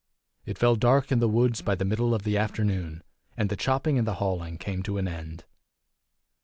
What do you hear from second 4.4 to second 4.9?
came